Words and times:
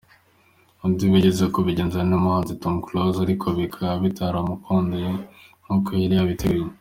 Undi 0.85 1.03
wigeze 1.11 1.43
kubigerageza 1.53 1.99
ni 2.05 2.15
umuhanzi 2.19 2.51
Tom 2.61 2.75
Close, 2.85 3.17
ariko 3.25 3.45
bikaba 3.59 3.93
bitaramukunduye 4.03 5.09
nkuko 5.63 5.89
yari 6.01 6.15
yabiteguye. 6.19 6.69